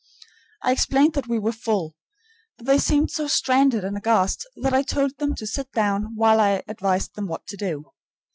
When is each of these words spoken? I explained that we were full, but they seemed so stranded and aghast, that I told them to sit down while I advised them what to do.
I 0.63 0.71
explained 0.71 1.13
that 1.13 1.27
we 1.27 1.37
were 1.37 1.51
full, 1.51 1.95
but 2.57 2.65
they 2.65 2.79
seemed 2.79 3.11
so 3.11 3.27
stranded 3.27 3.83
and 3.83 3.95
aghast, 3.95 4.47
that 4.55 4.73
I 4.73 4.81
told 4.81 5.15
them 5.19 5.35
to 5.35 5.45
sit 5.45 5.71
down 5.73 6.15
while 6.15 6.39
I 6.39 6.63
advised 6.67 7.13
them 7.13 7.27
what 7.27 7.45
to 7.49 7.55
do. 7.57 7.91